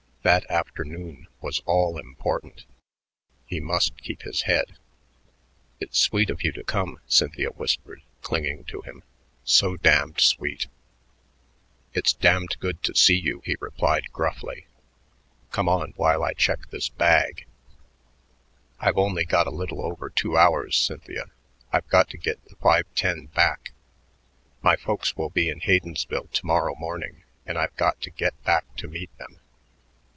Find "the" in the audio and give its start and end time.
22.47-22.57